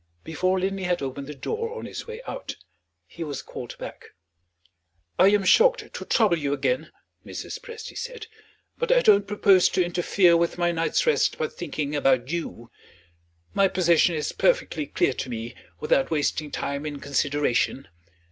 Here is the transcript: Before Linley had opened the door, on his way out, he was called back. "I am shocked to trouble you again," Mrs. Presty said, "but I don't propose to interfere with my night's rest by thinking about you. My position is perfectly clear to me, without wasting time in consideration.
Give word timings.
Before 0.23 0.59
Linley 0.59 0.85
had 0.85 1.03
opened 1.03 1.27
the 1.27 1.35
door, 1.35 1.77
on 1.77 1.85
his 1.85 2.07
way 2.07 2.23
out, 2.25 2.55
he 3.05 3.23
was 3.23 3.43
called 3.43 3.77
back. 3.77 4.05
"I 5.19 5.27
am 5.27 5.43
shocked 5.43 5.93
to 5.93 6.05
trouble 6.05 6.39
you 6.39 6.53
again," 6.53 6.91
Mrs. 7.23 7.59
Presty 7.61 7.95
said, 7.95 8.25
"but 8.79 8.91
I 8.91 9.01
don't 9.03 9.27
propose 9.27 9.69
to 9.69 9.85
interfere 9.85 10.35
with 10.35 10.57
my 10.57 10.71
night's 10.71 11.05
rest 11.05 11.37
by 11.37 11.49
thinking 11.49 11.95
about 11.95 12.31
you. 12.31 12.71
My 13.53 13.67
position 13.67 14.15
is 14.15 14.31
perfectly 14.31 14.87
clear 14.87 15.13
to 15.13 15.29
me, 15.29 15.53
without 15.79 16.09
wasting 16.09 16.49
time 16.49 16.83
in 16.87 16.99
consideration. 16.99 17.87